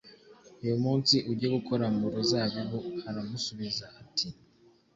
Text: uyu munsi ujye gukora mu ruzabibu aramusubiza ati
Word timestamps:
uyu 0.63 0.75
munsi 0.83 1.15
ujye 1.31 1.47
gukora 1.55 1.85
mu 1.97 2.05
ruzabibu 2.13 2.79
aramusubiza 3.09 3.85
ati 4.01 4.27